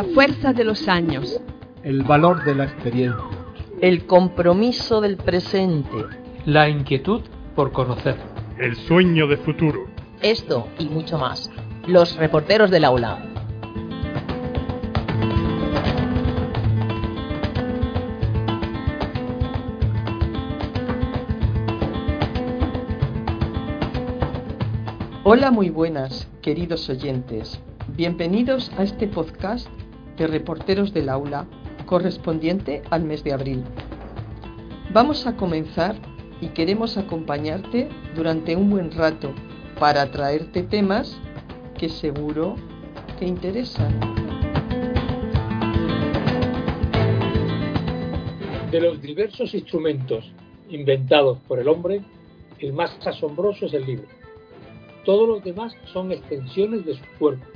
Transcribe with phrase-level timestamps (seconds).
[0.00, 1.42] La fuerza de los años.
[1.82, 3.22] El valor de la experiencia.
[3.82, 6.06] El compromiso del presente.
[6.46, 7.20] La inquietud
[7.54, 8.16] por conocer.
[8.58, 9.90] El sueño de futuro.
[10.22, 11.50] Esto y mucho más.
[11.86, 13.22] Los reporteros del aula.
[25.24, 27.60] Hola, muy buenas, queridos oyentes.
[27.96, 29.68] Bienvenidos a este podcast
[30.20, 31.46] de Reporteros del Aula
[31.86, 33.64] correspondiente al mes de abril.
[34.92, 35.96] Vamos a comenzar
[36.42, 39.32] y queremos acompañarte durante un buen rato
[39.78, 41.18] para traerte temas
[41.78, 42.56] que seguro
[43.18, 43.98] te interesan.
[48.70, 50.30] De los diversos instrumentos
[50.68, 52.02] inventados por el hombre,
[52.58, 54.06] el más asombroso es el libro.
[55.06, 57.46] Todos los demás son extensiones de su cuerpo.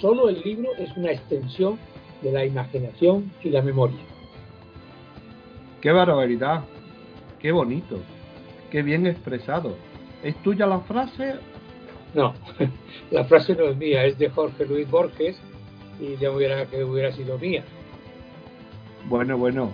[0.00, 1.78] Solo el libro es una extensión
[2.22, 4.00] de la imaginación y la memoria.
[5.80, 6.64] ¡Qué barbaridad!
[7.38, 8.00] ¡Qué bonito!
[8.70, 9.76] ¡Qué bien expresado!
[10.22, 11.36] ¿Es tuya la frase?
[12.14, 12.34] No,
[13.10, 15.36] la frase no es mía, es de Jorge Luis Borges
[16.00, 17.64] y ya hubiera que hubiera sido mía.
[19.08, 19.70] Bueno, bueno.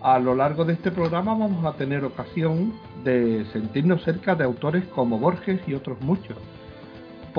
[0.00, 4.84] A lo largo de este programa vamos a tener ocasión de sentirnos cerca de autores
[4.94, 6.36] como Borges y otros muchos,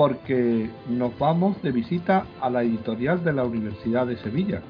[0.00, 4.62] porque nos vamos de visita a la editorial de la Universidad de Sevilla.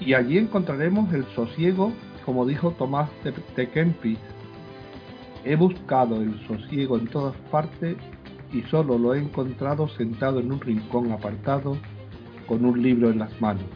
[0.00, 1.92] Y allí encontraremos el sosiego,
[2.24, 4.18] como dijo Tomás de Kempis.
[5.44, 7.96] He buscado el sosiego en todas partes
[8.52, 11.76] y solo lo he encontrado sentado en un rincón apartado
[12.48, 13.66] con un libro en las manos.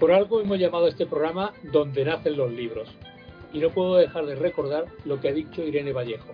[0.00, 2.88] Por algo hemos llamado a este programa Donde nacen los libros.
[3.52, 6.32] Y no puedo dejar de recordar lo que ha dicho Irene Vallejo.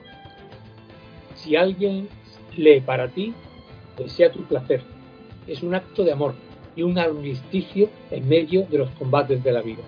[1.43, 2.09] Si alguien
[2.57, 3.35] lee para ti,
[3.97, 4.83] desea tu placer.
[5.47, 6.35] Es un acto de amor
[6.77, 9.83] y un armisticio en medio de los combates de la vida.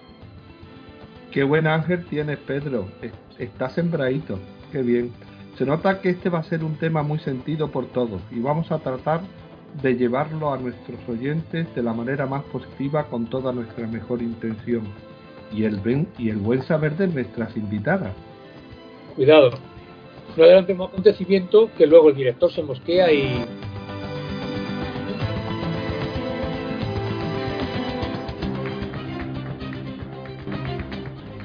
[1.31, 2.89] Qué buen ángel tienes, Pedro.
[3.39, 4.39] Está sembradito.
[4.71, 5.13] Qué bien.
[5.57, 8.73] Se nota que este va a ser un tema muy sentido por todos y vamos
[8.73, 9.21] a tratar
[9.83, 14.83] de llevarlo a nuestros oyentes de la manera más positiva con toda nuestra mejor intención
[15.53, 18.13] y el, ben, y el buen saber de nuestras invitadas.
[19.15, 19.51] Cuidado,
[20.37, 23.45] no adelantemos acontecimiento que luego el director se mosquea y...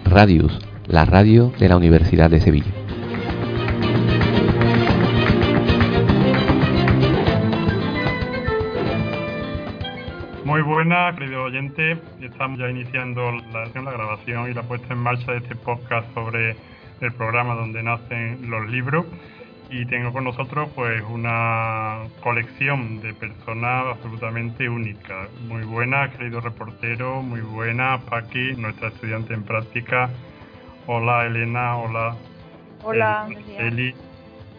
[0.05, 2.71] Radius, la radio de la Universidad de Sevilla.
[10.43, 11.97] Muy buenas, querido oyente.
[12.21, 16.55] Estamos ya iniciando la, la grabación y la puesta en marcha de este podcast sobre
[17.01, 19.05] el programa donde nacen los libros.
[19.69, 25.29] Y tengo con nosotros pues una colección de personas absolutamente únicas.
[25.41, 30.09] Muy buena, querido reportero, muy buena, Paqui, nuestra estudiante en práctica.
[30.85, 32.15] Hola Elena, hola.
[32.83, 33.93] Hola, eh, Eli.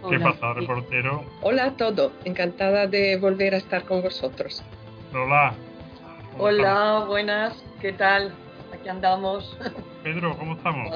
[0.09, 0.33] ¿Qué Hola.
[0.33, 1.25] pasa, reportero?
[1.41, 4.63] Hola a todos, encantada de volver a estar con vosotros.
[5.13, 5.55] Hola.
[6.33, 8.33] ¿Cómo Hola, buenas, ¿qué tal?
[8.81, 9.57] Aquí andamos.
[10.03, 10.95] Pedro, ¿cómo estamos?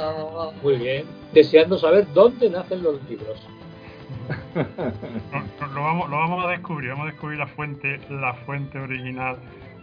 [0.62, 1.04] Muy bien.
[1.32, 3.47] Deseando saber dónde nacen los libros.
[4.54, 9.37] Lo, lo vamos, lo vamos a descubrir, vamos a descubrir la fuente, la fuente original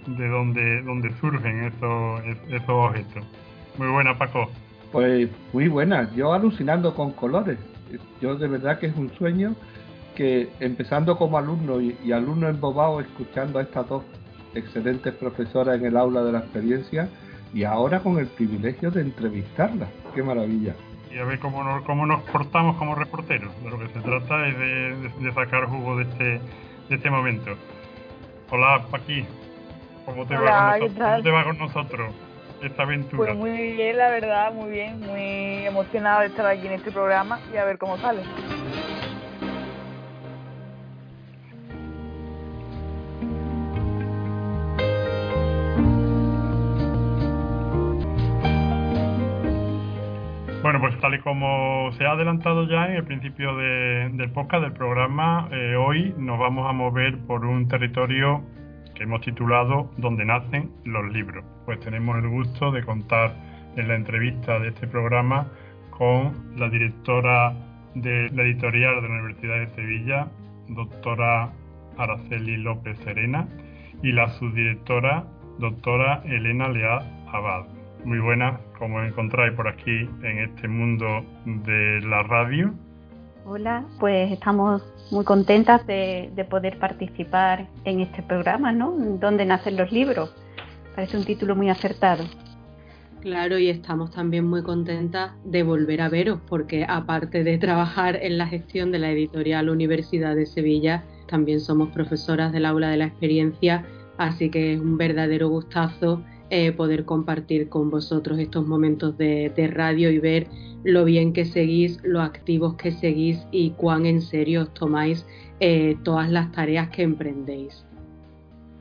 [0.06, 3.26] de donde, donde surgen esos, esos objetos.
[3.78, 4.50] Muy buena, Paco.
[4.91, 7.58] Pues muy buena, yo alucinando con colores.
[8.22, 9.56] Yo de verdad que es un sueño
[10.16, 14.03] que empezando como alumno y, y alumno embobado escuchando a estas dos
[14.56, 17.09] excelentes profesoras en el aula de la experiencia
[17.53, 19.90] y ahora con el privilegio de entrevistarlas.
[20.13, 20.75] Qué maravilla.
[21.11, 23.51] Y a ver cómo nos, cómo nos portamos como reporteros.
[23.63, 26.23] De lo que se trata es de, de- de sacar jugo de este,
[26.90, 27.51] de este momento.
[28.51, 29.25] Hola, Paqui.
[30.05, 30.78] ¿Cómo te, Hola, va.
[30.79, 32.13] ¿Cómo te va con nosotros
[32.63, 33.34] esta aventura?
[33.34, 37.40] Pues muy bien, la verdad, muy bien, muy emocionada de estar aquí en este programa
[37.53, 38.22] y a ver cómo sale.
[50.90, 55.47] Pues tal y como se ha adelantado ya en el principio del podcast del programa,
[55.52, 58.41] eh, hoy nos vamos a mover por un territorio
[58.96, 61.46] que hemos titulado Donde nacen los libros.
[61.66, 63.36] Pues tenemos el gusto de contar
[63.76, 65.47] en la entrevista de este programa
[65.91, 67.53] con la directora
[67.94, 70.28] de la editorial de la Universidad de Sevilla,
[70.70, 71.52] doctora
[72.00, 73.47] Araceli López Serena,
[74.02, 75.28] y la subdirectora,
[75.59, 77.78] doctora Elena Leal Abad.
[78.05, 81.05] Muy buenas, como encontráis por aquí en este mundo
[81.46, 82.73] de la radio.
[83.46, 84.81] Hola, pues estamos
[85.11, 88.91] muy contentas de, poder participar en este programa, ¿no?
[88.91, 90.34] Donde nacen los libros.
[90.96, 92.23] Parece un título muy acertado.
[93.22, 98.37] Claro, y estamos también muy contentas de volver a veros, porque aparte de trabajar en
[98.37, 103.05] la gestión de la editorial Universidad de Sevilla, también somos profesoras del aula de la
[103.05, 103.84] experiencia,
[104.17, 110.09] así que es un verdadero gustazo eh, poder compartir con vosotros estos momentos de, radio
[110.09, 110.47] y ver
[110.84, 115.28] lo bien que seguís, lo activos que seguís y cuán en serio os tomáis
[115.59, 117.85] eh, todas las tareas que emprendéis.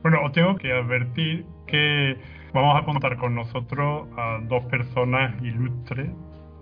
[0.01, 2.17] Bueno, os tengo que advertir que
[2.53, 6.09] vamos a contar con nosotros a dos personas ilustres,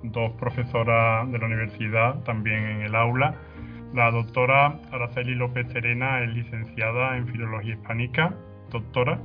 [0.03, 3.35] dos profesoras de la universidad, también en el aula.
[3.93, 8.35] La doctora Araceli López Serena es licenciada en Filología Hispánica,
[8.71, 9.21] doctora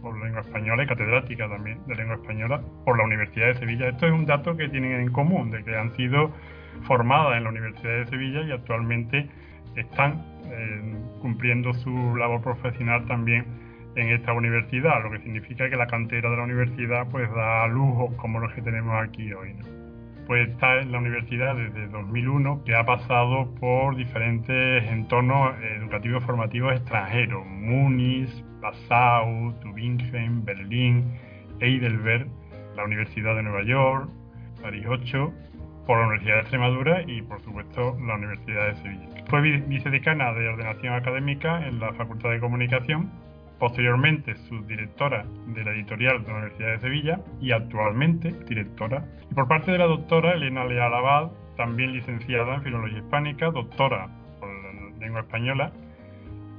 [0.00, 3.88] por lengua española y catedrática también de lengua española por la Universidad de Sevilla.
[3.88, 6.32] Esto es un dato que tienen en común, de que han sido
[6.82, 9.28] formadas en la Universidad de Sevilla y actualmente
[9.76, 13.44] están eh, cumpliendo su labor profesional también
[13.96, 18.14] en esta universidad, lo que significa que la cantera de la universidad pues da lujos
[18.14, 19.54] como los que tenemos aquí hoy.
[20.26, 26.72] Pues está en la universidad desde 2001, que ha pasado por diferentes entornos educativos formativos
[26.74, 31.04] extranjeros, MUNIS, Passau, Tübingen, Berlín,
[31.60, 32.28] Heidelberg,
[32.76, 34.08] la Universidad de Nueva York,
[34.62, 35.32] París 8,
[35.86, 39.08] por la Universidad de Extremadura y por supuesto la Universidad de Sevilla.
[39.28, 43.10] Fue vicedecana de ordenación académica en la Facultad de Comunicación,
[43.58, 49.04] posteriormente subdirectora de la editorial de la Universidad de Sevilla y actualmente directora.
[49.30, 54.08] Y por parte de la doctora Elena Leal Abad, también licenciada en Filología Hispánica, doctora
[54.38, 55.72] por la lengua española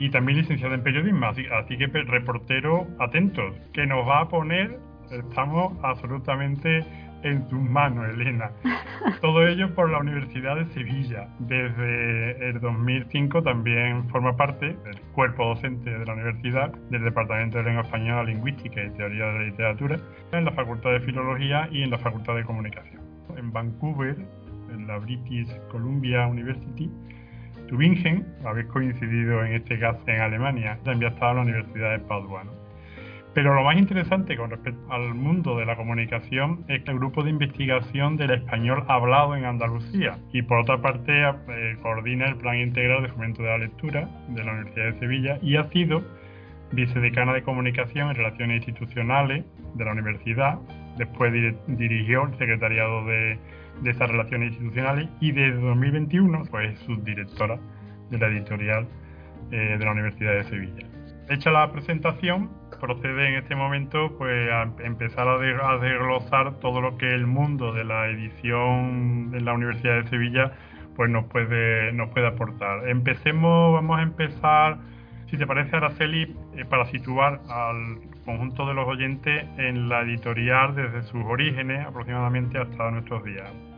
[0.02, 1.28] y también licenciada en periodismo.
[1.28, 4.80] Así, que, reportero, atentos, que nos va a poner,
[5.12, 6.84] estamos absolutamente
[7.22, 8.50] en tus manos, Elena.
[9.22, 11.28] Todo ello por la Universidad de Sevilla.
[11.38, 17.66] Desde el 2005 también forma parte del cuerpo docente de la universidad, del Departamento de
[17.66, 20.00] Lengua Española, Lingüística y Teoría de la Literatura,
[20.32, 23.04] en la Facultad de Filología y en la Facultad de Comunicación.
[23.38, 24.16] En Vancouver,
[24.74, 26.90] en la British Columbia University,
[27.72, 32.44] Tübingen, habéis coincidido en este caso en Alemania, también estado en la Universidad de Padua.
[33.34, 37.30] Pero lo más interesante con respecto al mundo de la comunicación es el grupo de
[37.30, 43.04] investigación del español hablado en Andalucía y por otra parte eh, coordina el Plan Integral
[43.04, 46.04] de Fomento de la Lectura de la Universidad de Sevilla y ha sido
[46.74, 49.46] vicedecana de Comunicación en Relaciones Institucionales
[49.76, 50.60] de la Universidad,
[50.98, 51.32] después
[51.68, 53.40] dirigió el Secretariado de
[53.82, 57.60] de esas relaciones institucionales y desde 2021 pues es subdirectora
[58.10, 58.88] de la editorial
[59.52, 60.88] eh, de la Universidad de Sevilla.
[61.30, 62.50] Hecha la presentación,
[62.80, 67.86] procede en este momento pues a empezar a, desglosar todo lo que el mundo de
[67.86, 70.52] la edición en la Universidad de Sevilla
[70.96, 72.90] pues nos puede, nos puede aportar.
[72.90, 74.78] Empecemos, vamos a empezar,
[75.28, 80.76] si te parece Araceli, eh, para situar al conjunto de los oyentes en la editorial
[80.76, 83.71] desde sus orígenes aproximadamente hasta nuestros días.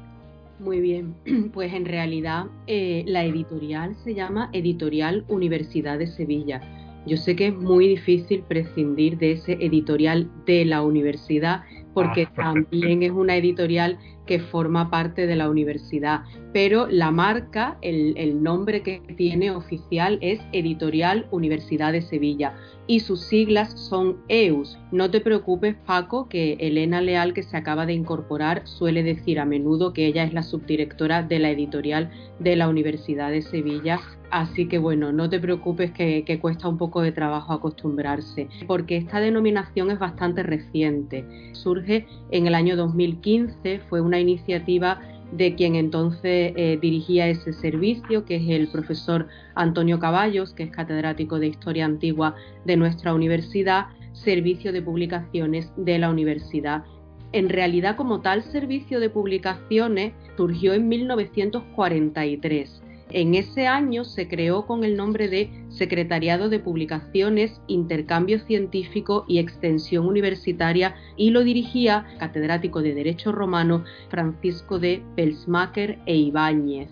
[0.64, 1.14] Muy bien,
[1.54, 6.62] pues en realidad eh, la editorial se llama Editorial Universidad de Sevilla.
[7.06, 12.54] Yo sé que es muy difícil prescindir de ese editorial de la universidad porque ah,
[12.54, 16.22] también es una editorial que forma parte de la universidad,
[16.54, 22.56] pero la marca, el, el, nombre que tiene oficial es Editorial Universidad de Sevilla
[22.88, 24.78] y sus siglas son EUS.
[24.92, 29.46] No te preocupes, Paco, que Elena Leal, que se acaba de incorporar, suele decir a
[29.46, 32.10] menudo que ella es la subdirectora de la editorial
[32.40, 34.00] de la Universidad de Sevilla.
[34.32, 38.98] Así que bueno, no te preocupes que, que cuesta un poco de trabajo acostumbrarse, porque
[38.98, 41.26] esta denominación es bastante reciente.
[41.54, 48.26] Surge en el año 2015, fue una iniciativa de quien entonces eh, dirigía ese servicio,
[48.26, 52.36] que es el profesor Antonio Caballos, que es catedrático de Historia Antigua
[52.66, 56.84] de nuestra universidad, servicio de publicaciones de la universidad.
[57.32, 62.83] En realidad, como tal servicio de publicaciones, surgió en 1943
[63.14, 69.38] En ese año se creó con el nombre de Secretariado de Publicaciones, Intercambio Científico y
[69.38, 76.90] Extensión Universitaria y lo dirigía catedrático de Derecho Romano Francisco de Pelsmacher e Ibáñez.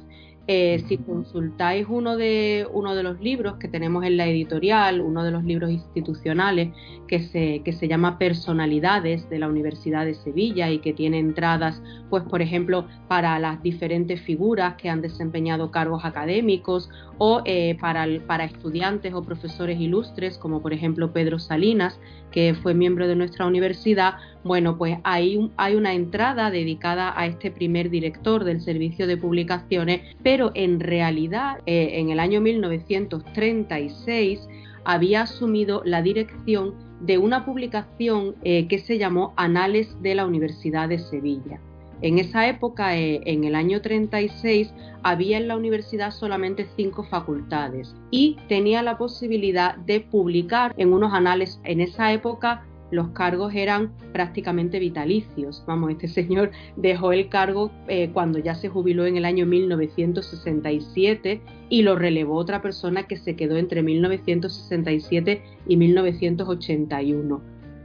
[0.53, 5.23] Eh, si consultáis uno de, uno de los libros que tenemos en la editorial, uno
[5.23, 6.73] de los libros institucionales
[7.07, 11.81] que se, que se llama Personalidades de la Universidad de Sevilla y que tiene entradas,
[12.09, 16.89] pues por ejemplo, para las diferentes figuras que han desempeñado cargos académicos
[17.23, 21.99] o eh, para, para estudiantes o profesores ilustres, como por ejemplo Pedro Salinas,
[22.31, 27.51] que fue miembro de nuestra universidad, bueno, pues hay, hay una entrada dedicada a este
[27.51, 34.49] primer director del servicio de publicaciones, pero en realidad eh, en el año 1936
[34.83, 40.89] había asumido la dirección de una publicación eh, que se llamó Anales de la Universidad
[40.89, 41.59] de Sevilla.
[42.01, 47.95] En esa época, eh, en el año 36, había en la universidad solamente cinco facultades
[48.09, 51.59] y tenía la posibilidad de publicar en unos anales.
[51.63, 55.63] En esa época los cargos eran prácticamente vitalicios.
[55.67, 61.41] Vamos, este señor dejó el cargo eh, cuando ya se jubiló en el año 1967
[61.69, 67.41] y lo relevó otra persona que se quedó entre 1967 y 1981.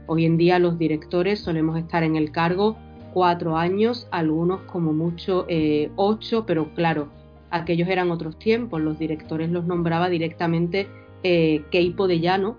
[0.07, 2.77] Hoy en día los directores solemos estar en el cargo
[3.17, 7.07] cuatro años, algunos como mucho eh, ocho, pero claro,
[7.49, 10.87] aquellos eran otros tiempos, los directores los nombraba directamente
[11.23, 12.57] eh, Keipo de Llano,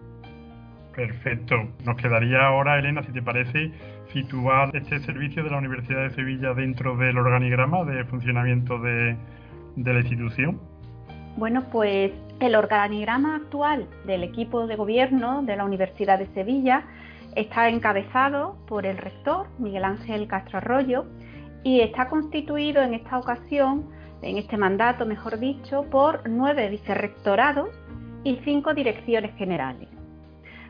[0.97, 1.55] Perfecto.
[1.85, 3.71] Nos quedaría ahora, Elena, si te parece,
[4.13, 9.17] situar este servicio de la Universidad de Sevilla dentro del organigrama de funcionamiento de,
[9.77, 10.61] de la institución.
[11.37, 12.11] Bueno, pues
[12.41, 16.83] el organigrama actual del equipo de gobierno de la Universidad de Sevilla
[17.37, 21.07] está encabezado por el rector Miguel Ángel Castro Arroyo
[21.63, 23.89] y está constituido en esta ocasión,
[24.23, 27.71] en este mandato mejor dicho, por nueve vicerrectorados
[28.25, 29.89] y cinco direcciones generales.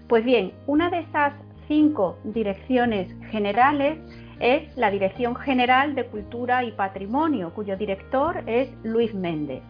[0.09, 1.35] Pues bien, una de esas
[1.67, 3.99] cinco direcciones generales
[4.41, 9.63] es la Dirección General de Cultura y Patrimonio, cuyo director es Luis Méndez.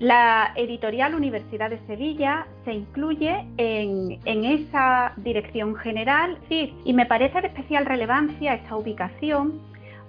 [0.00, 7.46] La editorial Universidad de Sevilla se incluye en, esa dirección general y me parece de
[7.46, 9.60] especial relevancia esta ubicación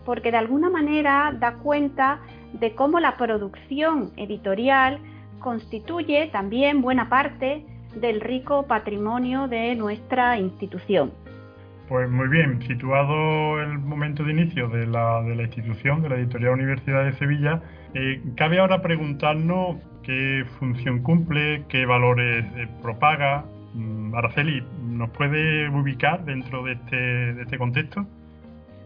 [0.05, 2.19] porque de alguna manera da cuenta
[2.53, 4.99] de cómo la producción editorial
[5.39, 7.65] constituye también buena parte
[7.95, 11.11] del rico patrimonio de nuestra institución.
[11.87, 16.15] Pues muy bien, situado el momento de inicio de la, de la institución, de la
[16.15, 17.61] Editorial Universidad de Sevilla,
[17.95, 23.45] eh, cabe ahora preguntarnos qué función cumple, qué valores eh, propaga.
[23.73, 28.05] Mm, Araceli, ¿nos puede ubicar dentro de este, de este contexto?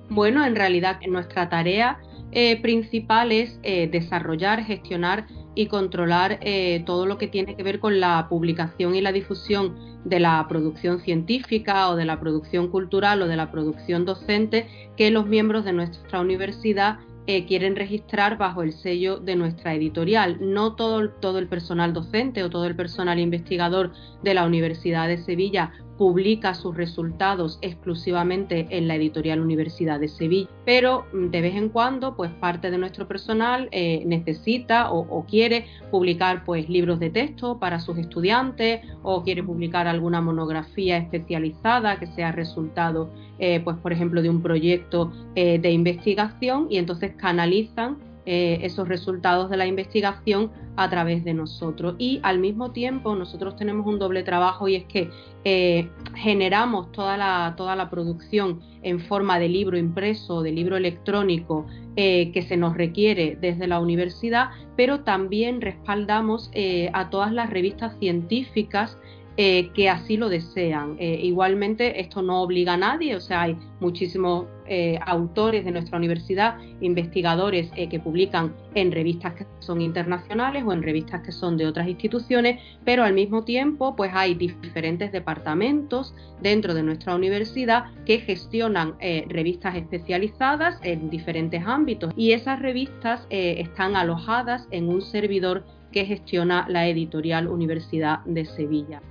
[0.09, 1.97] Bueno, en realidad nuestra tarea
[2.31, 5.25] eh, principal es desarrollar, gestionar
[5.55, 6.39] y controlar
[6.85, 9.75] todo lo que tiene que ver con la publicación y la difusión
[10.05, 15.11] de la producción científica o de la producción cultural o de la producción docente que
[15.11, 16.99] los miembros de nuestra universidad
[17.31, 20.39] eh, quieren registrar bajo el sello de nuestra editorial.
[20.41, 23.91] No todo, todo el personal docente o todo el personal investigador
[24.23, 30.49] de la Universidad de Sevilla publica sus resultados exclusivamente en la editorial Universidad de Sevilla,
[30.65, 35.65] pero mm, de vez en cuando, pues parte de nuestro personal eh, necesita o, quiere
[35.91, 42.07] publicar pues libros de texto para sus estudiantes o quiere publicar alguna monografía especializada que
[42.07, 47.97] sea resultado, eh, pues por ejemplo, de un proyecto eh, de investigación y entonces canalizan
[48.31, 51.95] eh, esos resultados de la investigación a través de nosotros.
[51.97, 55.09] Y al mismo tiempo nosotros tenemos un doble trabajo y es que
[55.45, 61.65] eh, generamos toda la, toda la producción en forma de libro impreso, de libro electrónico
[61.95, 66.51] eh, que se nos requiere desde la universidad, pero también respaldamos
[66.93, 68.95] a todas las revistas científicas
[69.39, 70.97] que así lo desean.
[70.99, 76.59] igualmente, esto no obliga a nadie, o sea, hay muchísimos eh, autores de nuestra universidad,
[76.79, 81.65] investigadores eh, que publican en revistas que son internacionales o en revistas que son de
[81.65, 88.19] otras instituciones, pero al mismo tiempo pues hay diferentes departamentos dentro de nuestra universidad que
[88.19, 95.65] gestionan eh, revistas especializadas en diferentes ámbitos y esas revistas están alojadas en un servidor
[95.91, 99.01] que gestiona la editorial Universidad de Sevilla.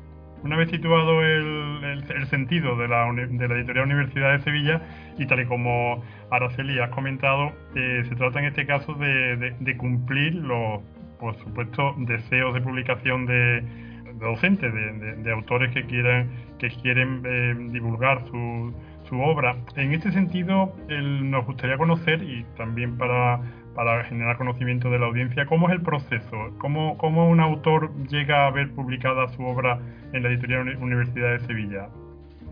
[0.43, 4.81] Una vez situado el, sentido de la, de la, editorial Universidad de Sevilla,
[5.19, 10.35] y tal y como Araceli has comentado, eh, se trata en este caso de, cumplir
[10.35, 10.81] los,
[11.19, 13.63] por supuesto, deseos de publicación de,
[14.21, 18.75] docentes, de, autores que quieran que quieren eh, divulgar su,
[19.09, 19.57] su, obra.
[19.77, 23.41] En este sentido, nos gustaría conocer, y también para,
[23.79, 26.37] para generar conocimiento de la audiencia, ¿cómo es el proceso?
[26.59, 29.79] ¿Cómo, ¿Cómo un autor llega a ver publicada su obra
[30.13, 31.89] en la editorial Universidad de Sevilla?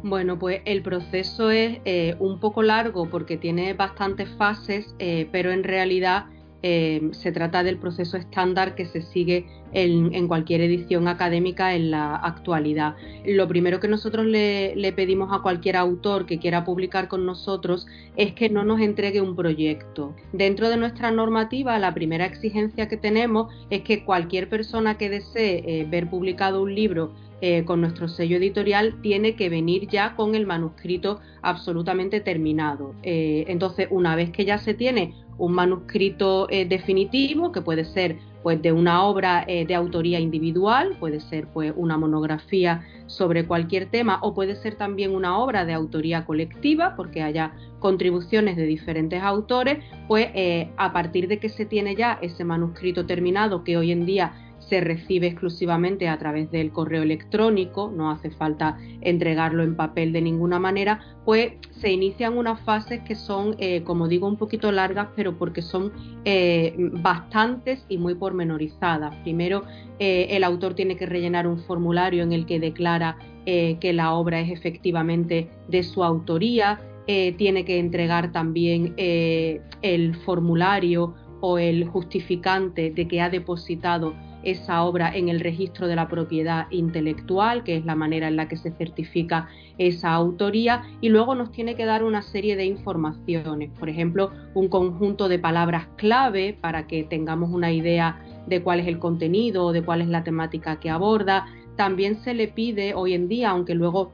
[0.04, 5.50] Bueno, pues el proceso es eh, un poco largo porque tiene bastantes fases, eh, pero
[5.50, 6.26] en realidad
[6.68, 12.16] eh, se trata del proceso estándar que se sigue en, cualquier edición académica en la
[12.16, 12.96] actualidad.
[13.24, 18.32] Lo primero que nosotros le, pedimos a cualquier autor que quiera publicar con nosotros es
[18.32, 20.16] que no nos entregue un proyecto.
[20.32, 25.62] Dentro de nuestra normativa, la primera exigencia que tenemos es que cualquier persona que desee
[25.66, 30.34] eh, ver publicado un libro eh, con nuestro sello editorial tiene que venir ya con
[30.34, 32.94] el manuscrito absolutamente terminado.
[33.02, 38.62] entonces, una vez que ya se tiene un manuscrito eh, definitivo que puede ser pues
[38.62, 44.20] de una obra eh, de autoría individual, puede ser pues una monografía sobre cualquier tema
[44.22, 49.82] o puede ser también una obra de autoría colectiva porque haya contribuciones de diferentes autores,
[50.06, 54.06] pues eh, a partir de que se tiene ya ese manuscrito terminado que hoy en
[54.06, 54.32] día
[54.68, 60.20] se recibe exclusivamente a través del correo electrónico, no hace falta entregarlo en papel de
[60.20, 65.08] ninguna manera, pues se inician unas fases que son, eh, como digo, un poquito largas,
[65.14, 65.92] pero porque son
[66.24, 69.14] eh, bastantes y muy pormenorizadas.
[69.22, 69.62] Primero,
[69.98, 74.40] eh, el autor tiene que rellenar un formulario en el que declara que la obra
[74.40, 83.06] es efectivamente de su autoría, tiene que entregar también el formulario o el justificante de
[83.06, 87.94] que ha depositado esa obra en el registro de la propiedad intelectual, que es la
[87.94, 92.22] manera en la que se certifica esa autoría, y luego nos tiene que dar una
[92.22, 98.20] serie de informaciones, por ejemplo, un conjunto de palabras clave para que tengamos una idea
[98.46, 101.46] de cuál es el contenido de cuál es la temática que aborda.
[101.76, 104.12] También se le pide hoy en día, aunque luego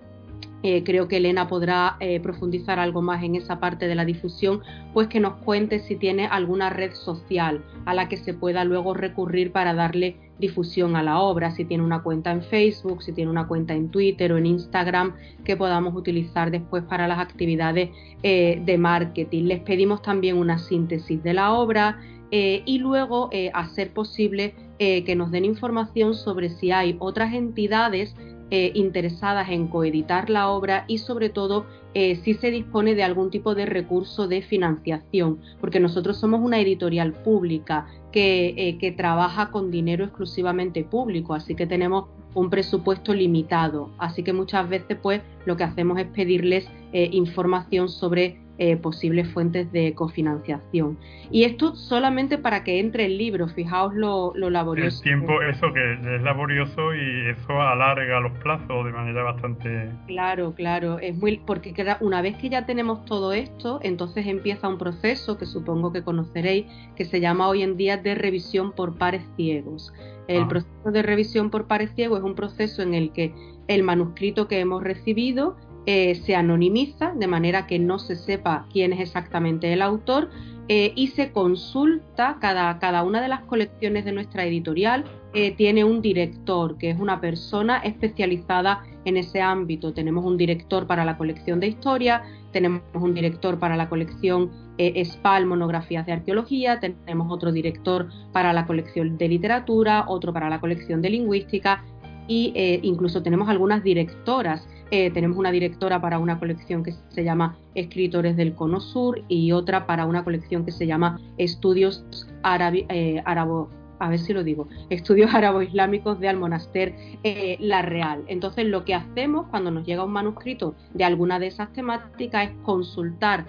[0.62, 4.60] eh, creo que Elena podrá eh, profundizar algo más en esa parte de la difusión,
[4.92, 8.94] pues que nos cuente si tiene alguna red social a la que se pueda luego
[8.94, 13.30] recurrir para darle difusión a la obra, si tiene una cuenta en Facebook, si tiene
[13.30, 15.14] una cuenta en Twitter o en Instagram
[15.44, 17.90] que podamos utilizar después para las actividades
[18.22, 19.44] eh, de marketing.
[19.44, 22.00] Les pedimos también una síntesis de la obra,
[22.34, 28.16] y luego, a ser posible, que nos den información sobre si hay otras entidades
[28.54, 33.30] eh, interesadas en coeditar la obra y sobre todo eh, si se dispone de algún
[33.30, 39.50] tipo de recurso de financiación, porque nosotros somos una editorial pública que, eh, que trabaja
[39.50, 45.22] con dinero exclusivamente público, así que tenemos un presupuesto limitado, así que muchas veces pues
[45.46, 50.98] lo que hacemos es pedirles información sobre eh, posibles fuentes de cofinanciación.
[51.30, 54.98] Y esto solamente para que entre el libro, fijaos lo, laborioso.
[54.98, 59.88] El tiempo, eso que es laborioso y eso alarga los plazos de manera bastante...
[60.06, 61.38] Claro, claro, es muy...
[61.38, 66.02] porque una vez que ya tenemos todo esto, entonces empieza un proceso que supongo que
[66.02, 69.92] conoceréis, que se llama hoy en día de revisión por pares ciegos.
[70.28, 70.48] El ah.
[70.48, 73.34] proceso de revisión por pares ciegos es un proceso en el que
[73.68, 78.92] el manuscrito que hemos recibido eh, se anonimiza de manera que no se sepa quién
[78.92, 80.30] es exactamente el autor
[80.68, 85.04] eh, y se consulta cada, cada, una de las colecciones de nuestra editorial.
[85.34, 89.92] Eh, tiene un director, que es una persona especializada en ese ámbito.
[89.92, 95.46] Tenemos un director para la colección de historia, tenemos un director para la colección SPAL,
[95.46, 101.02] monografías de arqueología, tenemos otro director para la colección de literatura, otro para la colección
[101.02, 101.84] de lingüística
[102.28, 107.56] e incluso tenemos algunas directoras eh, tenemos una directora para una colección que se llama
[107.74, 112.04] Escritores del Cono Sur y otra para una colección que se llama Estudios
[112.44, 118.22] eh, Árabo a ver si lo digo, estudios árabo-islámicos de Almonaster eh, La Real.
[118.26, 122.56] Entonces, lo que hacemos cuando nos llega un manuscrito de alguna de esas temáticas es
[122.62, 123.46] consultar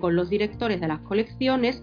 [0.00, 1.82] con los directores de las colecciones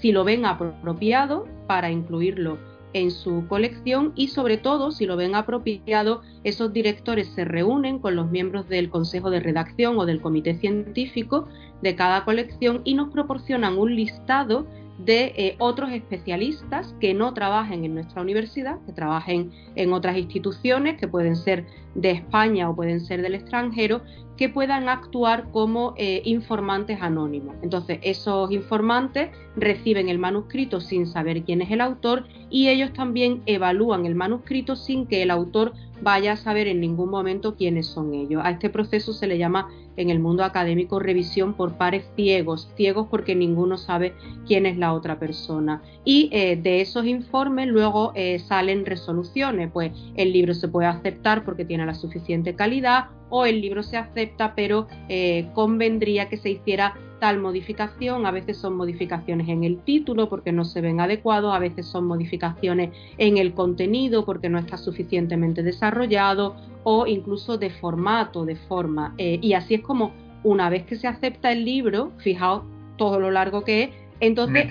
[0.00, 2.56] si lo ven apropiado para incluirlo
[2.94, 8.16] en su colección y sobre todo, si lo ven apropiado, esos directores se reúnen con
[8.16, 11.46] los miembros del consejo de redacción o del comité científico
[11.82, 14.66] de cada colección y nos proporcionan un listado
[14.98, 20.98] de eh, otros especialistas que no trabajen en nuestra universidad, que trabajen en otras instituciones,
[20.98, 24.02] que pueden ser de España o pueden ser del extranjero,
[24.36, 27.54] que puedan actuar como eh, informantes anónimos.
[27.62, 33.42] Entonces, esos informantes reciben el manuscrito sin saber quién es el autor y ellos también
[33.46, 35.72] evalúan el manuscrito sin que el autor
[36.04, 38.42] vaya a saber en ningún momento quiénes son ellos.
[38.44, 43.08] A este proceso se le llama en el mundo académico revisión por pares ciegos, ciegos
[43.10, 44.14] porque ninguno sabe
[44.46, 45.82] quién es la otra persona.
[46.04, 51.44] Y eh, de esos informes luego eh, salen resoluciones, pues el libro se puede aceptar
[51.44, 56.50] porque tiene la suficiente calidad o el libro se acepta pero eh, convendría que se
[56.50, 61.54] hiciera tal modificación, a veces son modificaciones en el título porque no se ven adecuados,
[61.54, 67.70] a veces son modificaciones en el contenido porque no está suficientemente desarrollado o incluso de
[67.70, 69.14] formato, de forma.
[69.18, 72.64] Eh, y así es como una vez que se acepta el libro, fijaos
[72.96, 74.68] todo lo largo que es, entonces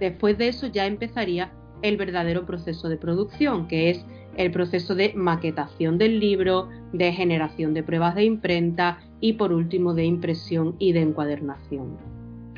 [0.00, 1.50] después de eso ya empezaría
[1.82, 4.04] el verdadero proceso de producción, que es
[4.36, 9.94] el proceso de maquetación del libro, de generación de pruebas de imprenta y por último
[9.94, 11.96] de impresión y de encuadernación.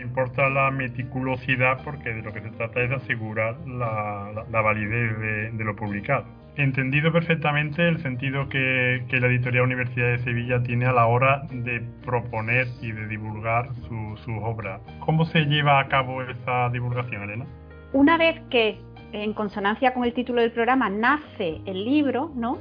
[0.00, 5.64] Importa la meticulosidad porque de lo que se trata es de asegurar la, validez de,
[5.64, 6.24] lo publicado.
[6.56, 11.82] Entendido perfectamente el sentido que, la editorial Universidad de Sevilla tiene a la hora de
[12.04, 14.80] proponer y de divulgar sus su obras.
[15.00, 17.46] ¿Cómo se lleva a cabo esa divulgación, Elena?
[17.92, 18.78] Una vez que
[19.12, 22.58] en consonancia con el título del programa, nace el libro, ¿no?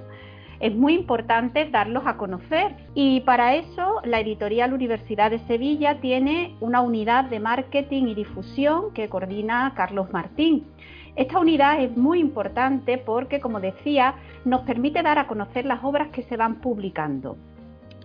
[0.60, 6.55] Es muy importante darlos a conocer y para eso la editorial Universidad de Sevilla tiene
[6.62, 10.65] una unidad de marketing y difusión que coordina Carlos Martín.
[11.15, 16.10] Esta unidad es muy importante porque, como decía, nos permite dar a conocer las obras
[16.10, 17.38] que se van publicando.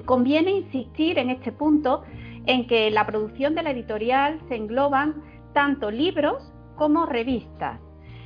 [0.05, 2.03] Conviene insistir en este punto
[2.45, 5.23] en que la producción de la editorial se engloban
[5.55, 7.81] tanto libros como revistas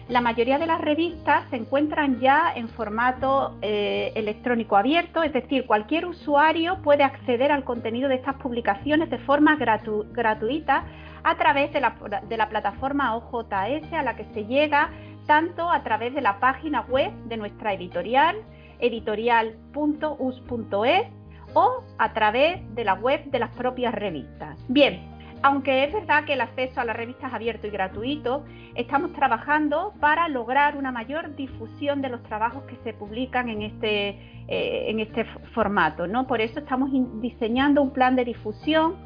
[0.09, 5.66] la mayoría de las revistas se encuentran ya en formato eh, electrónico abierto, es decir,
[5.66, 10.85] cualquier usuario puede acceder al contenido de estas publicaciones de forma gratuita
[11.25, 11.97] a través de la,
[12.29, 14.90] de la plataforma OJS a la que se llega
[15.27, 18.37] tanto a través de la página web de nuestra editorial,
[18.79, 21.07] editorial.us.es,
[21.55, 24.59] o a través de la web de las propias revistas.
[24.69, 25.15] Bien,
[25.46, 29.94] aunque es verdad que el acceso a las revistas es abierto y gratuito, estamos trabajando
[30.00, 34.09] para lograr una mayor difusión de los trabajos que se publican en este,
[34.48, 36.09] eh, en este formato.
[36.09, 36.26] ¿no?
[36.26, 38.96] Por eso estamos diseñando un plan de difusión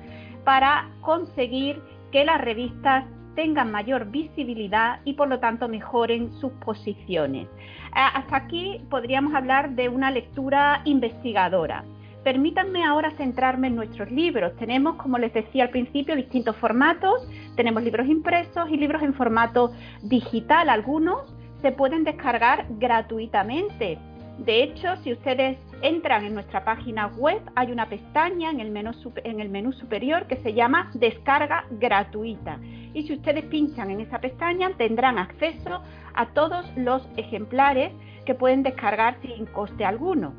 [0.42, 7.48] para conseguir que las revistas tengan mayor visibilidad y por lo tanto mejoren sus posiciones.
[7.92, 11.84] Hasta aquí podríamos hablar de una lectura investigadora.
[12.24, 14.54] Permítanme ahora centrarme en nuestros libros.
[14.56, 17.26] Tenemos, como les decía al principio, distintos formatos.
[17.56, 20.68] Tenemos libros impresos y libros en formato digital.
[20.68, 23.98] Algunos se pueden descargar gratuitamente.
[24.38, 28.92] De hecho, si ustedes entran en nuestra página web, hay una pestaña en el menú,
[29.24, 32.58] en el menú superior que se llama Descarga gratuita.
[32.94, 35.82] Y si ustedes pinchan en esa pestaña, tendrán acceso
[36.14, 37.92] a todos los ejemplares
[38.24, 40.32] que pueden descargar sin coste alguno.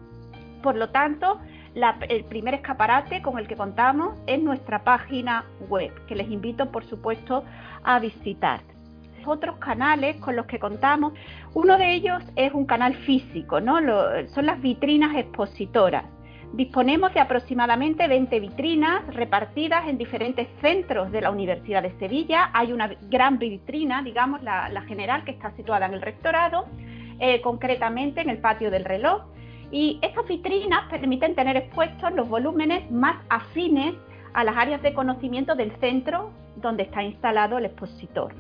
[0.62, 1.40] Por lo tanto,
[1.76, 6.84] el primer escaparate con el que contamos es nuestra página web, que les invito por
[6.86, 7.44] supuesto
[7.84, 8.62] a visitar.
[9.26, 11.14] Otros canales con los que contamos,
[11.54, 13.78] uno de ellos es un canal físico, ¿no?
[14.30, 16.06] son las vitrinas expositoras.
[16.54, 22.50] Disponemos de aproximadamente 20 vitrinas repartidas en diferentes centros de la Universidad de Sevilla.
[22.54, 26.66] Hay una gran vitrina, digamos, la, general, que está situada en el rectorado,
[27.20, 29.22] eh, concretamente en el patio del reloj
[29.72, 33.96] y estas vitrinas permiten tener expuestos los volúmenes más afines
[34.34, 38.34] a las áreas de conocimiento del centro donde está instalado el expositor.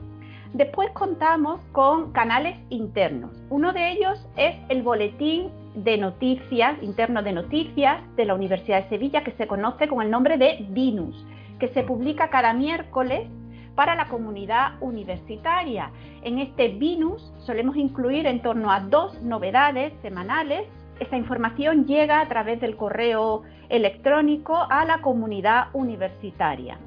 [0.53, 3.31] Después contamos con canales internos.
[3.49, 8.89] Uno de ellos es el boletín de noticias, interno de noticias de la Universidad de
[8.89, 11.25] Sevilla, que se conoce con el nombre de DINUS,
[11.57, 13.29] que se publica cada miércoles
[13.75, 15.91] para la comunidad universitaria.
[16.21, 20.67] En este BINUS solemos incluir en torno a dos novedades semanales
[21.01, 26.77] esta información llega a través del correo electrónico a la comunidad universitaria.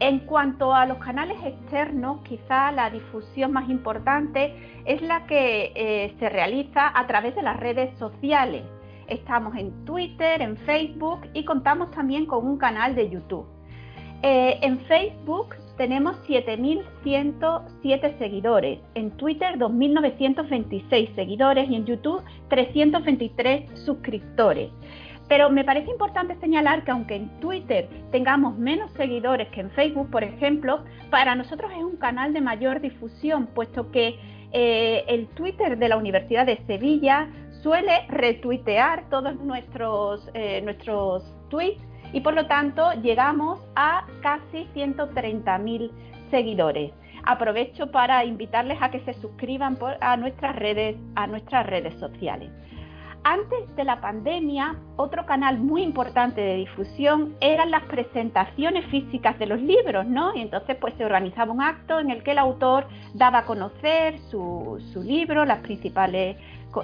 [0.00, 4.56] En cuanto a los canales externos, quizá la difusión más importante
[4.86, 8.62] es la que eh, se realiza a través de las redes sociales.
[9.06, 13.46] Estamos en Twitter, en Facebook y contamos también con un canal de YouTube.
[14.22, 24.70] Eh, en Facebook tenemos 7.107 seguidores, en Twitter 2.926 seguidores y en YouTube 323 suscriptores.
[25.28, 30.10] Pero me parece importante señalar que aunque en Twitter tengamos menos seguidores que en Facebook,
[30.10, 34.18] por ejemplo, para nosotros es un canal de mayor difusión, puesto que
[34.52, 37.30] eh, el Twitter de la Universidad de Sevilla
[37.62, 41.80] suele retuitear todos nuestros, eh, nuestros tweets
[42.12, 45.90] y por lo tanto llegamos a casi 130.000
[46.30, 46.92] seguidores.
[47.24, 52.50] Aprovecho para invitarles a que se suscriban a nuestras redes, a nuestras redes sociales.
[53.24, 59.46] Antes de la pandemia, otro canal muy importante de difusión eran las presentaciones físicas de
[59.46, 60.34] los libros, ¿no?
[60.34, 64.18] Y entonces pues se organizaba un acto en el que el autor daba a conocer
[64.28, 66.36] su, su libro, las principales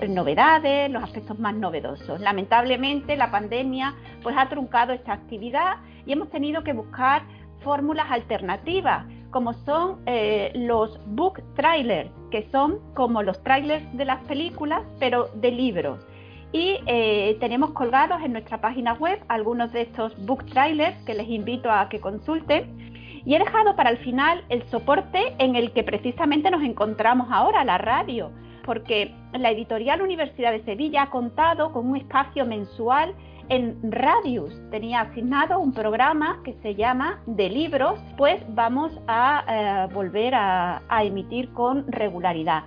[0.08, 2.20] novedades, los aspectos más novedosos.
[2.20, 7.22] Lamentablemente la pandemia pues ha truncado esta actividad y hemos tenido que buscar
[7.62, 14.22] fórmulas alternativas como son eh, los book trailers, que son como los trailers de las
[14.24, 16.06] películas, pero de libros.
[16.52, 21.28] Y eh, tenemos colgados en nuestra página web algunos de estos book trailers que les
[21.28, 22.88] invito a que consulten.
[23.26, 27.64] Y he dejado para el final el soporte en el que precisamente nos encontramos ahora,
[27.64, 28.30] la radio,
[28.68, 33.14] porque la editorial Universidad de Sevilla ha contado con un espacio mensual
[33.48, 34.52] en Radius.
[34.70, 40.82] Tenía asignado un programa que se llama De Libros, pues vamos a eh, volver a,
[41.02, 42.64] emitir con regularidad.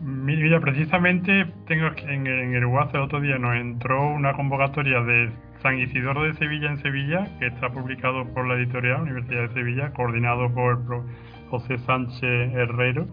[0.00, 5.30] Mira, precisamente tengo en, en el WhatsApp el otro día nos entró una convocatoria de
[5.60, 9.92] San Isidoro de Sevilla en Sevilla, que está publicado por la editorial Universidad de Sevilla,
[9.92, 11.04] coordinado por
[11.50, 13.06] José Sánchez Herrero,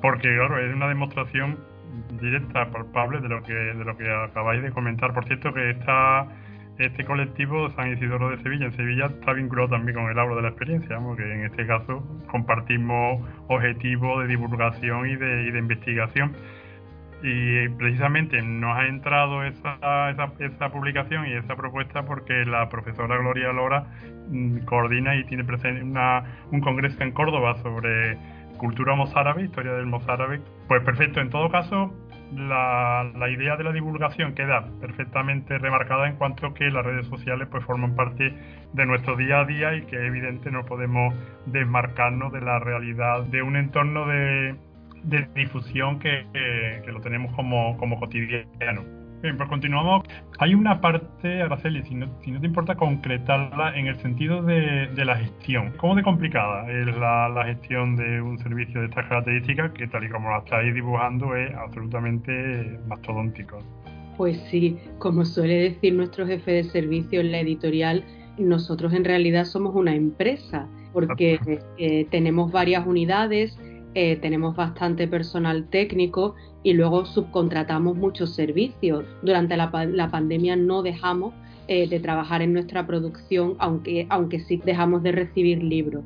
[0.00, 1.58] porque claro, es una demostración
[2.20, 5.12] directa, palpable de lo que de lo que acabáis de comentar.
[5.12, 6.28] Por cierto, que está
[6.78, 10.42] este colectivo San Isidoro de Sevilla en Sevilla está vinculado también con el aula de
[10.42, 16.32] la experiencia, porque en este caso compartimos objetivos de divulgación y de, de investigación.
[17.20, 23.16] Y precisamente nos ha entrado esa, esa, esa, publicación y esa propuesta porque la profesora
[23.16, 23.86] Gloria Lora
[24.28, 28.16] mm, coordina y tiene presente una, un congreso en Córdoba sobre
[28.58, 30.40] cultura mozárabe, historia del mozárabe.
[30.66, 31.94] Pues perfecto, en todo caso,
[32.36, 37.48] la, la, idea de la divulgación queda perfectamente remarcada en cuanto que las redes sociales
[37.50, 38.34] pues forman parte
[38.72, 41.14] de nuestro día a día y que evidente no podemos
[41.46, 44.56] desmarcarnos de la realidad de un entorno de,
[45.04, 46.26] de difusión que,
[46.84, 48.97] que, lo tenemos como, como cotidiano.
[49.22, 50.04] Bien, pues continuamos.
[50.38, 54.86] Hay una parte, Araceli, si no, si no te importa concretarla en el sentido de,
[54.94, 55.72] de la gestión.
[55.76, 60.04] ¿Cómo de complicada es la, la, gestión de un servicio de estas características que tal
[60.04, 63.58] y como la estáis dibujando es absolutamente mastodóntico?
[64.16, 68.04] Pues sí, como suele decir nuestro jefe de servicio en la editorial,
[68.38, 71.40] nosotros en realidad somos una empresa porque
[71.76, 73.58] eh, tenemos varias unidades,
[73.94, 79.04] eh, tenemos bastante personal técnico y luego subcontratamos muchos servicios.
[79.22, 79.70] Durante la,
[80.10, 81.34] pandemia no dejamos
[81.66, 86.04] eh, de trabajar en nuestra producción, aunque, aunque sí dejamos de recibir libros.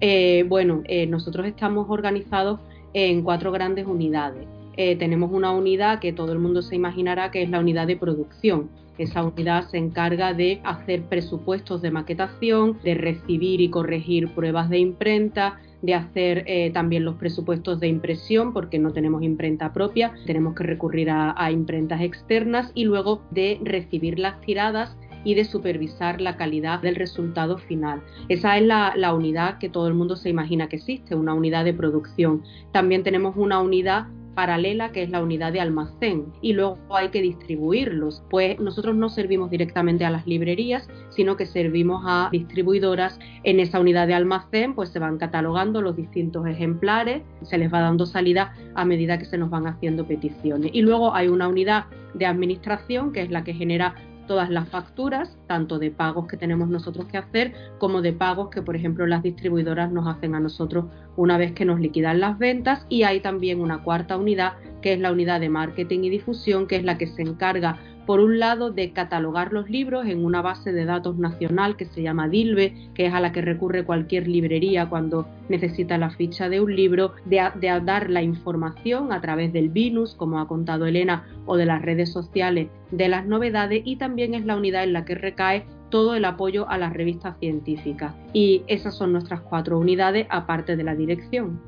[0.00, 2.60] Eh, bueno, nosotros estamos organizados
[2.92, 4.46] en cuatro grandes unidades.
[4.76, 8.68] tenemos una unidad que todo el mundo se imaginará que es la unidad de producción.
[8.98, 14.78] Esa unidad se encarga de hacer presupuestos de maquetación, de recibir y corregir pruebas de
[14.78, 20.54] imprenta, de hacer eh, también los presupuestos de impresión porque no tenemos imprenta propia, tenemos
[20.54, 26.38] que recurrir a, imprentas externas y luego de recibir las tiradas y de supervisar la
[26.38, 28.02] calidad del resultado final.
[28.30, 31.66] Esa es la, la, unidad que todo el mundo se imagina que existe, una unidad
[31.66, 32.42] de producción.
[32.72, 37.22] También tenemos una unidad paralela que es la unidad de almacén y luego hay que
[37.22, 38.22] distribuirlos.
[38.30, 43.18] Pues nosotros no servimos directamente a las librerías, sino que servimos a distribuidoras.
[43.44, 47.80] En esa unidad de almacén pues se van catalogando los distintos ejemplares, se les va
[47.80, 50.70] dando salida a medida que se nos van haciendo peticiones.
[50.74, 53.94] Y luego hay una unidad de administración que es la que genera
[54.26, 58.60] todas las facturas, tanto de pagos que tenemos nosotros que hacer, como de pagos que,
[58.60, 60.86] por ejemplo, las distribuidoras nos hacen a nosotros
[61.16, 62.84] una vez que nos liquidan las ventas.
[62.88, 66.74] Y hay también una cuarta unidad, que es la unidad de marketing y difusión, que
[66.74, 70.72] es la que se encarga por un lado, de catalogar los libros en una base
[70.72, 74.88] de datos nacional que se llama DILBE, que es a la que recurre cualquier librería
[74.88, 77.40] cuando necesita la ficha de un libro, de,
[77.82, 82.12] dar la información a través del BINUS, como ha contado Elena, o de las redes
[82.12, 86.24] sociales de las novedades, y también es la unidad en la que recae todo el
[86.24, 88.14] apoyo a las revistas científicas.
[88.32, 91.60] Y esas son nuestras cuatro unidades, aparte de la dirección.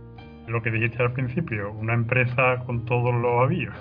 [0.48, 3.74] Lo que dijiste al principio, una empresa con todos los avíos.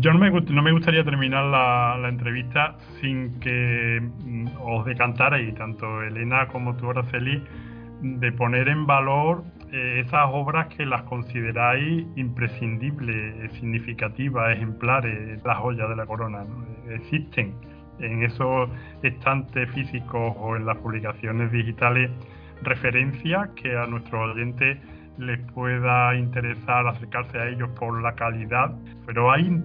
[0.00, 6.02] Yo no me, no me gustaría terminar la, entrevista sin que mm, os decantarais, tanto
[6.02, 7.42] Elena como tú, Araceli,
[8.00, 15.88] de poner en valor eh, esas obras que las consideráis imprescindibles, significativas, ejemplares, las joyas
[15.88, 16.44] de la corona.
[16.90, 17.54] Existen
[18.00, 18.68] en esos
[19.02, 22.10] estantes físicos o en las publicaciones digitales
[22.62, 24.78] referencias que a nuestros oyentes
[25.18, 28.72] les pueda interesar acercarse a ellos por la calidad,
[29.06, 29.62] pero hay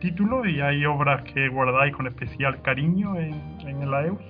[0.00, 3.34] títulos y hay obras que guardáis con especial cariño en,
[3.66, 4.20] en el AEUS.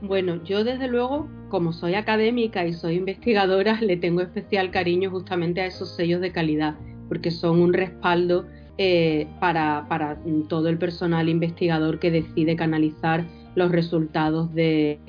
[0.00, 5.60] Bueno, yo desde luego, como soy académica y soy investigadora, le tengo especial cariño justamente
[5.60, 6.76] a esos sellos de calidad,
[7.08, 8.46] porque son un respaldo
[8.78, 15.00] eh, para, para todo el personal investigador que decide canalizar los resultados de,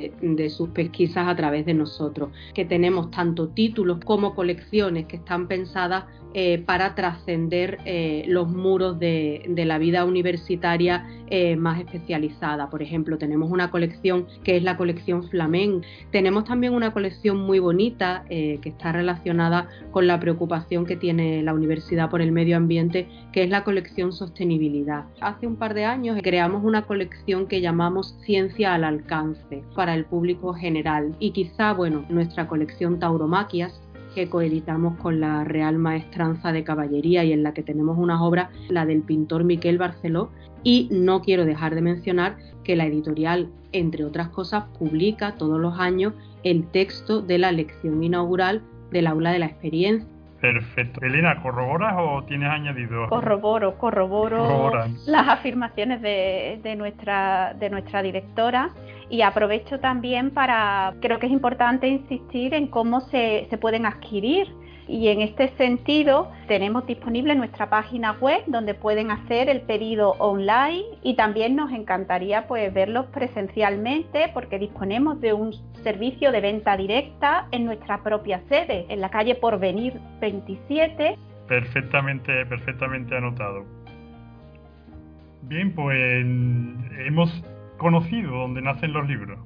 [0.50, 6.06] sus pesquisas a través de nosotros, que tenemos tanto títulos como colecciones que están pensadas
[6.36, 12.70] eh, para trascender eh, los muros de, la vida universitaria eh, más especializada.
[12.70, 15.84] Por ejemplo, tenemos una colección que es la colección Flamenc.
[16.12, 21.54] Tenemos también una colección muy bonita que está relacionada con la preocupación que tiene la
[21.54, 25.06] universidad por el medio ambiente, que es la colección Sostenibilidad.
[25.22, 30.06] Hace un par de años creamos una colección que llamamos Ciencia al alcance para el
[30.06, 33.82] público general y quizá, bueno, nuestra colección Tauromaquias
[34.16, 38.50] que coeditamos con la Real Maestranza de Caballería y en la que tenemos unas obras,
[38.70, 40.30] la del pintor Miquel Barceló,
[40.64, 45.80] y no quiero dejar de mencionar que la editorial, entre otras cosas, publica todos los
[45.80, 50.08] años el texto de la lección inaugural del aula de la experiencia.
[50.42, 51.02] Perfecto.
[51.06, 53.08] Elena, ¿corroboras o tienes añadido?
[53.10, 54.72] Corroboro, corroboro
[55.06, 58.70] las afirmaciones de, de, nuestra, de nuestra directora
[59.10, 64.48] y aprovecho también para, creo que es importante insistir en cómo se, se pueden adquirir.
[64.88, 70.84] Y en este sentido tenemos disponible nuestra página web donde pueden hacer el pedido online
[71.04, 77.48] y también nos encantaría pues verlos presencialmente porque disponemos de un servicio de venta directa
[77.52, 83.66] en nuestra propia sede en la calle Porvenir 27 perfectamente perfectamente anotado.
[85.44, 86.00] Bien pues
[87.06, 87.44] hemos
[87.80, 89.40] conocido donde nacen los libros.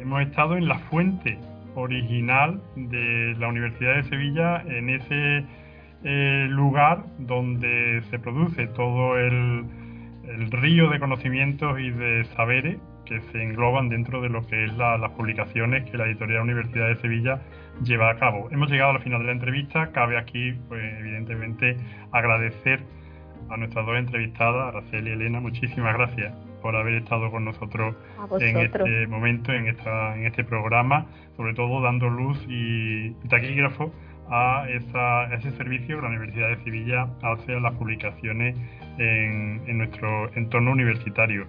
[0.00, 1.38] Hemos estado en la fuente
[1.74, 5.44] original de la Universidad de Sevilla, en ese
[6.04, 9.66] eh, lugar donde se produce todo el,
[10.50, 15.10] río de conocimientos y de saberes que se engloban dentro de lo que es las
[15.10, 17.42] publicaciones que la editorial Universidad de Sevilla
[17.82, 18.48] lleva a cabo.
[18.52, 21.76] Hemos llegado al final de la entrevista, cabe aquí, pues evidentemente,
[22.12, 22.80] agradecer
[23.50, 27.96] a nuestras dos entrevistadas, Araceli y Elena, muchísimas gracias por haber estado con nosotros
[28.40, 33.92] en este momento, en, esta, en este programa, sobre todo dando luz y taquígrafo
[34.30, 38.56] a, ese servicio que la Universidad de Sevilla hace a las publicaciones
[38.98, 41.46] en, en nuestro entorno universitario.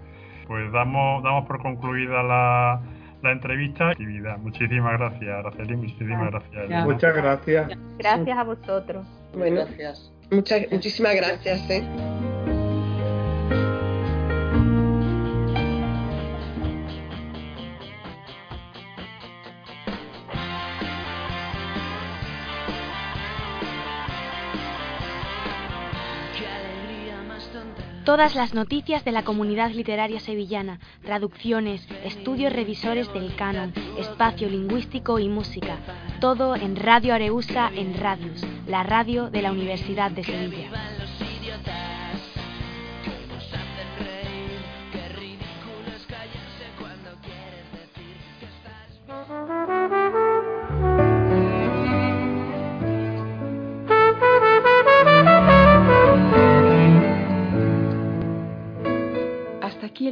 [0.47, 2.81] Pues damos, damos por concluida la,
[3.21, 3.91] la entrevista.
[4.39, 5.75] Muchísimas gracias, Araceli.
[5.75, 6.85] Muchísimas gracias.
[6.85, 7.71] Muchas gracias.
[7.97, 9.07] Gracias a vosotros.
[9.33, 10.11] Bueno, gracias.
[10.31, 11.69] Muchas, muchísimas gracias.
[11.69, 11.83] ¿eh?
[28.05, 35.19] Todas las noticias de la comunidad literaria sevillana, traducciones, estudios revisores del canon, espacio lingüístico
[35.19, 35.77] y música.
[36.19, 41.00] Todo en Radio Areusa en Radius, la radio de la Universidad de Sevilla.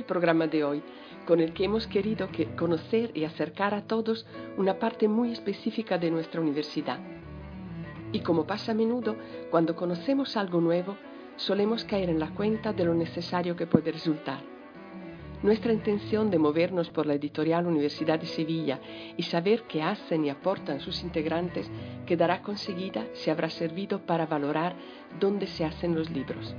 [0.09, 0.81] Programa de hoy,
[1.27, 4.25] con el que hemos querido que conocer y acercar a todos
[4.57, 6.99] una parte muy específica de nuestra universidad.
[8.11, 9.15] Y como pasa a menudo,
[9.51, 10.97] cuando conocemos algo nuevo,
[11.35, 14.39] solemos caer en la cuenta de lo necesario que puede resultar.
[15.43, 18.79] Nuestra intención de movernos por la editorial Universidad de Sevilla
[19.15, 21.69] y saber qué hacen y aportan sus integrantes
[22.05, 24.75] quedará conseguida si habrá servido para valorar
[25.19, 26.55] dónde se hacen los libros.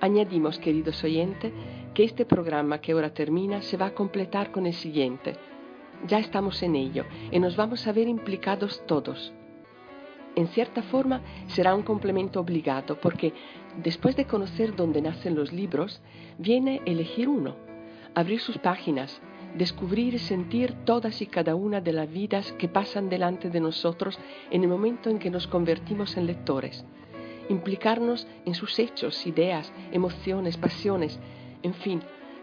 [0.00, 1.52] Añadimos, queridos oyentes,
[1.94, 5.36] que este programa que ahora termina se va a completar con el siguiente.
[6.06, 9.32] Ya estamos en ello y nos vamos a ver implicados todos.
[10.36, 13.32] En cierta forma será un complemento obligado porque
[13.82, 16.00] después de conocer dónde nacen los libros,
[16.38, 17.56] viene elegir uno,
[18.14, 19.20] abrir sus páginas,
[19.56, 24.18] descubrir y sentir todas y cada una de las vidas que pasan delante de nosotros
[24.50, 26.84] en el momento en que nos convertimos en lectores
[27.48, 31.18] implicarnos en sus hechos, ideas, emociones, pasiones,
[31.62, 32.00] en fin,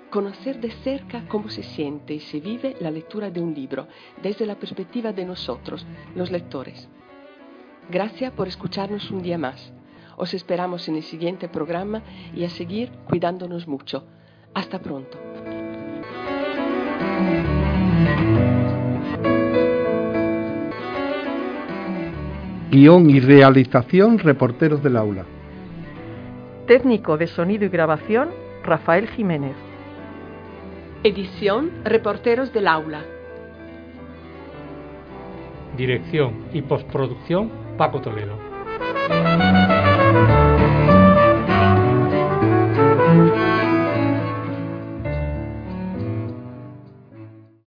[0.10, 3.88] conocer de cerca cómo se siente y se vive la lectura de un libro
[4.22, 6.88] desde la perspectiva de nosotros, los lectores.
[7.90, 9.74] Gracias por escucharnos un día más.
[10.18, 12.02] Os esperamos en el siguiente programa
[12.34, 14.06] y a seguir cuidándonos mucho.
[14.54, 15.20] Hasta pronto.
[22.72, 25.26] Guión y realización Reporteros del Aula.
[26.68, 29.56] Técnico de sonido y grabación Rafael Jiménez.
[31.04, 33.04] Edición Reporteros del Aula.
[35.78, 38.40] Dirección y postproducción Paco Toledo.